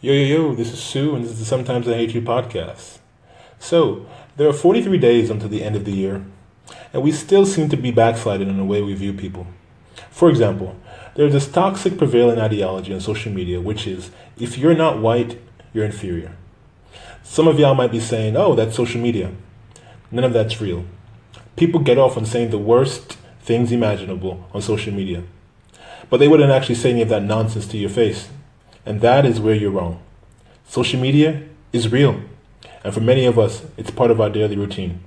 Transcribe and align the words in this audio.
Yo, 0.00 0.12
yo, 0.12 0.22
yo, 0.22 0.54
this 0.54 0.72
is 0.72 0.78
Sue, 0.78 1.16
and 1.16 1.24
this 1.24 1.32
is 1.32 1.40
the 1.40 1.44
Sometimes 1.44 1.88
I 1.88 1.94
Hate 1.94 2.14
You 2.14 2.22
podcast. 2.22 2.98
So, 3.58 4.06
there 4.36 4.48
are 4.48 4.52
43 4.52 4.96
days 4.96 5.28
until 5.28 5.48
the 5.48 5.64
end 5.64 5.74
of 5.74 5.84
the 5.84 5.90
year, 5.90 6.24
and 6.92 7.02
we 7.02 7.10
still 7.10 7.44
seem 7.44 7.68
to 7.68 7.76
be 7.76 7.90
backsliding 7.90 8.48
in 8.48 8.58
the 8.58 8.64
way 8.64 8.80
we 8.80 8.94
view 8.94 9.12
people. 9.12 9.48
For 10.08 10.30
example, 10.30 10.76
there's 11.16 11.32
this 11.32 11.50
toxic 11.50 11.98
prevailing 11.98 12.38
ideology 12.38 12.94
on 12.94 13.00
social 13.00 13.32
media, 13.32 13.60
which 13.60 13.88
is 13.88 14.12
if 14.38 14.56
you're 14.56 14.76
not 14.76 15.00
white, 15.00 15.36
you're 15.74 15.84
inferior. 15.84 16.36
Some 17.24 17.48
of 17.48 17.58
y'all 17.58 17.74
might 17.74 17.90
be 17.90 17.98
saying, 17.98 18.36
oh, 18.36 18.54
that's 18.54 18.76
social 18.76 19.00
media. 19.00 19.32
None 20.12 20.22
of 20.22 20.32
that's 20.32 20.60
real. 20.60 20.84
People 21.56 21.80
get 21.80 21.98
off 21.98 22.16
on 22.16 22.24
saying 22.24 22.50
the 22.50 22.58
worst 22.58 23.18
things 23.40 23.72
imaginable 23.72 24.48
on 24.54 24.62
social 24.62 24.94
media, 24.94 25.24
but 26.08 26.18
they 26.18 26.28
wouldn't 26.28 26.52
actually 26.52 26.76
say 26.76 26.92
any 26.92 27.02
of 27.02 27.08
that 27.08 27.24
nonsense 27.24 27.66
to 27.66 27.76
your 27.76 27.90
face. 27.90 28.28
And 28.88 29.02
that 29.02 29.26
is 29.26 29.38
where 29.38 29.54
you're 29.54 29.70
wrong. 29.70 30.00
Social 30.66 30.98
media 30.98 31.42
is 31.74 31.92
real. 31.92 32.22
And 32.82 32.94
for 32.94 33.02
many 33.02 33.26
of 33.26 33.38
us, 33.38 33.66
it's 33.76 33.90
part 33.90 34.10
of 34.10 34.18
our 34.18 34.30
daily 34.30 34.56
routine. 34.56 35.04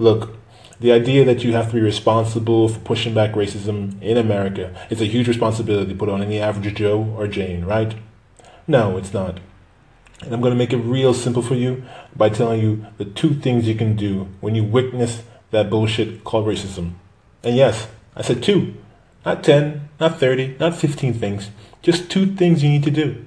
Look, 0.00 0.36
the 0.80 0.90
idea 0.90 1.24
that 1.24 1.44
you 1.44 1.52
have 1.52 1.68
to 1.68 1.74
be 1.74 1.80
responsible 1.80 2.68
for 2.68 2.80
pushing 2.80 3.14
back 3.14 3.34
racism 3.34 4.02
in 4.02 4.16
America 4.16 4.74
is 4.90 5.00
a 5.00 5.04
huge 5.04 5.28
responsibility 5.28 5.94
put 5.94 6.08
on 6.08 6.20
any 6.20 6.40
average 6.40 6.74
Joe 6.74 7.14
or 7.16 7.28
Jane, 7.28 7.64
right? 7.64 7.94
No, 8.66 8.96
it's 8.96 9.14
not. 9.14 9.38
And 10.22 10.34
I'm 10.34 10.40
going 10.40 10.52
to 10.52 10.58
make 10.58 10.72
it 10.72 10.78
real 10.78 11.14
simple 11.14 11.42
for 11.42 11.54
you 11.54 11.84
by 12.16 12.28
telling 12.28 12.60
you 12.60 12.86
the 12.98 13.04
two 13.04 13.34
things 13.34 13.68
you 13.68 13.76
can 13.76 13.94
do 13.94 14.26
when 14.40 14.56
you 14.56 14.64
witness 14.64 15.22
that 15.52 15.70
bullshit 15.70 16.24
called 16.24 16.48
racism. 16.48 16.94
And 17.44 17.54
yes, 17.54 17.86
I 18.16 18.22
said 18.22 18.42
two, 18.42 18.74
not 19.24 19.44
10, 19.44 19.90
not 20.00 20.18
30, 20.18 20.56
not 20.58 20.74
15 20.74 21.14
things. 21.14 21.50
Just 21.86 22.10
two 22.10 22.26
things 22.34 22.64
you 22.64 22.68
need 22.68 22.82
to 22.82 22.90
do. 22.90 23.24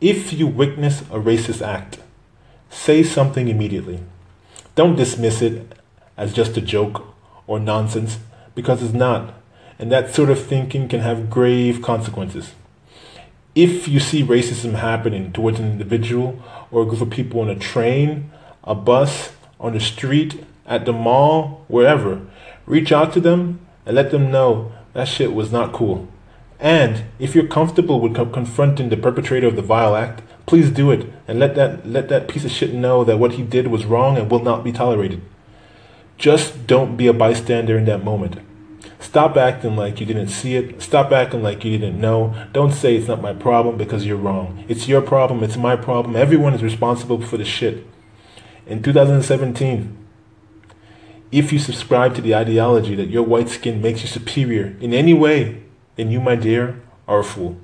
If 0.00 0.32
you 0.32 0.48
witness 0.48 1.02
a 1.02 1.20
racist 1.20 1.64
act, 1.64 2.00
say 2.70 3.04
something 3.04 3.46
immediately. 3.46 4.00
Don't 4.74 4.96
dismiss 4.96 5.40
it 5.42 5.78
as 6.16 6.32
just 6.32 6.56
a 6.56 6.60
joke 6.60 7.06
or 7.46 7.60
nonsense 7.60 8.18
because 8.56 8.82
it's 8.82 8.92
not. 8.92 9.32
And 9.78 9.92
that 9.92 10.12
sort 10.12 10.28
of 10.28 10.44
thinking 10.44 10.88
can 10.88 10.98
have 11.02 11.30
grave 11.30 11.82
consequences. 11.82 12.50
If 13.54 13.86
you 13.86 14.00
see 14.00 14.24
racism 14.24 14.72
happening 14.72 15.32
towards 15.32 15.60
an 15.60 15.70
individual 15.70 16.42
or 16.72 16.82
a 16.82 16.84
group 16.84 17.00
of 17.00 17.10
people 17.10 17.42
on 17.42 17.48
a 17.48 17.54
train, 17.54 18.32
a 18.64 18.74
bus, 18.74 19.30
on 19.60 19.74
the 19.74 19.78
street, 19.78 20.44
at 20.66 20.84
the 20.84 20.92
mall, 20.92 21.64
wherever, 21.68 22.22
reach 22.66 22.90
out 22.90 23.12
to 23.12 23.20
them 23.20 23.60
and 23.86 23.94
let 23.94 24.10
them 24.10 24.32
know 24.32 24.72
that 24.94 25.06
shit 25.06 25.32
was 25.32 25.52
not 25.52 25.72
cool. 25.72 26.08
And 26.58 27.04
if 27.18 27.34
you're 27.34 27.46
comfortable 27.46 28.00
with 28.00 28.14
co- 28.14 28.26
confronting 28.26 28.88
the 28.88 28.96
perpetrator 28.96 29.46
of 29.46 29.56
the 29.56 29.62
vile 29.62 29.94
act, 29.94 30.22
please 30.46 30.70
do 30.70 30.90
it 30.90 31.12
and 31.28 31.38
let 31.38 31.54
that 31.56 31.86
let 31.86 32.08
that 32.08 32.28
piece 32.28 32.44
of 32.44 32.50
shit 32.50 32.72
know 32.72 33.04
that 33.04 33.18
what 33.18 33.32
he 33.32 33.42
did 33.42 33.66
was 33.66 33.84
wrong 33.84 34.16
and 34.16 34.30
will 34.30 34.42
not 34.42 34.64
be 34.64 34.72
tolerated. 34.72 35.20
Just 36.18 36.66
don't 36.66 36.96
be 36.96 37.06
a 37.06 37.12
bystander 37.12 37.76
in 37.76 37.84
that 37.86 38.04
moment. 38.04 38.40
Stop 38.98 39.36
acting 39.36 39.76
like 39.76 40.00
you 40.00 40.06
didn't 40.06 40.28
see 40.28 40.56
it. 40.56 40.80
Stop 40.80 41.12
acting 41.12 41.42
like 41.42 41.64
you 41.64 41.78
didn't 41.78 42.00
know. 42.00 42.34
Don't 42.52 42.72
say 42.72 42.96
it's 42.96 43.08
not 43.08 43.20
my 43.20 43.34
problem 43.34 43.76
because 43.76 44.06
you're 44.06 44.16
wrong. 44.16 44.64
It's 44.68 44.88
your 44.88 45.02
problem. 45.02 45.42
It's 45.44 45.56
my 45.56 45.76
problem. 45.76 46.16
Everyone 46.16 46.54
is 46.54 46.62
responsible 46.62 47.20
for 47.20 47.36
the 47.36 47.44
shit. 47.44 47.86
In 48.66 48.82
2017, 48.82 49.96
if 51.30 51.52
you 51.52 51.58
subscribe 51.58 52.14
to 52.14 52.22
the 52.22 52.34
ideology 52.34 52.94
that 52.94 53.10
your 53.10 53.22
white 53.22 53.48
skin 53.48 53.82
makes 53.82 54.00
you 54.00 54.08
superior 54.08 54.76
in 54.80 54.94
any 54.94 55.12
way, 55.12 55.62
then 55.96 56.10
you, 56.10 56.20
my 56.20 56.36
dear, 56.36 56.80
are 57.08 57.20
a 57.20 57.24
fool. 57.24 57.56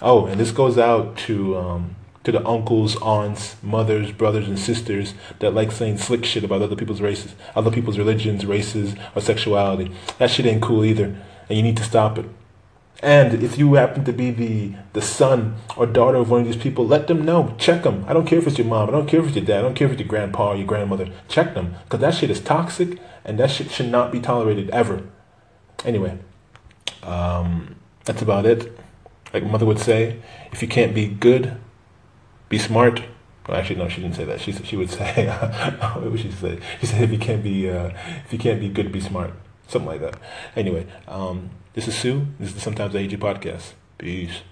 Oh, 0.00 0.26
and 0.26 0.40
this 0.40 0.50
goes 0.50 0.78
out 0.78 1.16
to 1.18 1.56
um, 1.56 1.96
to 2.24 2.32
the 2.32 2.46
uncles, 2.46 2.96
aunts, 2.96 3.56
mothers, 3.62 4.10
brothers, 4.12 4.48
and 4.48 4.58
sisters 4.58 5.14
that 5.38 5.54
like 5.54 5.70
saying 5.70 5.98
slick 5.98 6.24
shit 6.24 6.44
about 6.44 6.60
other 6.60 6.76
people's 6.76 7.00
races, 7.00 7.34
other 7.54 7.70
people's 7.70 7.98
religions, 7.98 8.44
races, 8.44 8.94
or 9.14 9.22
sexuality. 9.22 9.92
That 10.18 10.30
shit 10.30 10.46
ain't 10.46 10.62
cool 10.62 10.84
either, 10.84 11.16
and 11.48 11.56
you 11.56 11.62
need 11.62 11.76
to 11.76 11.84
stop 11.84 12.18
it. 12.18 12.26
And 13.02 13.42
if 13.42 13.58
you 13.58 13.74
happen 13.74 14.04
to 14.04 14.12
be 14.12 14.30
the 14.30 14.74
the 14.92 15.02
son 15.02 15.56
or 15.76 15.86
daughter 15.86 16.18
of 16.18 16.30
one 16.30 16.40
of 16.40 16.46
these 16.46 16.56
people, 16.56 16.86
let 16.86 17.06
them 17.06 17.24
know. 17.24 17.54
Check 17.58 17.82
them. 17.82 18.04
I 18.08 18.12
don't 18.12 18.26
care 18.26 18.38
if 18.38 18.46
it's 18.46 18.58
your 18.58 18.66
mom. 18.66 18.88
I 18.88 18.92
don't 18.92 19.06
care 19.06 19.20
if 19.20 19.26
it's 19.26 19.36
your 19.36 19.44
dad. 19.44 19.60
I 19.60 19.62
don't 19.62 19.74
care 19.74 19.86
if 19.86 19.92
it's 19.92 20.00
your 20.00 20.08
grandpa 20.08 20.50
or 20.50 20.56
your 20.56 20.66
grandmother. 20.66 21.08
Check 21.28 21.54
them, 21.54 21.74
because 21.84 22.00
that 22.00 22.14
shit 22.14 22.30
is 22.30 22.40
toxic, 22.40 22.98
and 23.24 23.38
that 23.38 23.50
shit 23.50 23.70
should 23.70 23.90
not 23.90 24.12
be 24.12 24.20
tolerated 24.20 24.68
ever. 24.70 25.02
Anyway, 25.84 26.18
um, 27.06 27.76
that's 28.04 28.22
about 28.22 28.46
it. 28.46 28.78
Like 29.32 29.44
mother 29.44 29.66
would 29.66 29.78
say, 29.78 30.20
if 30.52 30.62
you 30.62 30.68
can't 30.68 30.94
be 30.94 31.06
good, 31.06 31.56
be 32.48 32.58
smart. 32.58 33.02
Well, 33.48 33.56
actually, 33.58 33.76
no, 33.76 33.88
she 33.88 34.00
didn't 34.00 34.16
say 34.16 34.24
that. 34.24 34.40
She 34.40 34.52
she 34.52 34.76
would 34.76 34.90
say, 34.98 35.26
what 35.26 36.10
would 36.10 36.20
she 36.20 36.30
say? 36.30 36.58
She 36.80 36.86
said, 36.86 37.02
if 37.02 37.12
you 37.12 37.18
can't 37.18 37.42
be 37.42 37.70
uh, 37.70 37.90
if 38.24 38.32
you 38.32 38.38
can't 38.38 38.60
be 38.60 38.68
good, 38.68 38.92
be 38.92 39.00
smart. 39.00 39.32
Something 39.68 39.88
like 39.88 40.00
that. 40.00 40.18
Anyway, 40.54 40.86
um, 41.08 41.50
this 41.74 41.88
is 41.88 41.96
Sue. 41.96 42.26
This 42.38 42.50
is 42.50 42.54
the 42.54 42.60
Sometimes 42.60 42.94
I 42.94 43.00
Hate 43.00 43.12
You 43.12 43.18
podcast. 43.18 43.72
Peace. 43.98 44.42